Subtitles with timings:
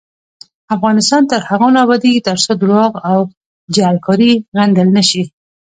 [0.75, 3.19] افغانستان تر هغو نه ابادیږي، ترڅو درواغ او
[3.75, 5.23] جعلکاری غندل نشي.